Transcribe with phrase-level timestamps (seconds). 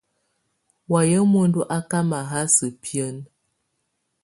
[0.91, 3.23] Wayɛ̀á muǝndu á ká mahása biǝ́nǝ́.